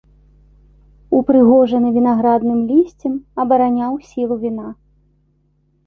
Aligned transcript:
Упрыгожаны 1.17 1.87
вінаградным 1.99 2.59
лісцем 2.73 3.13
абараняў 3.45 3.93
сілу 4.11 4.35
віна. 4.45 4.67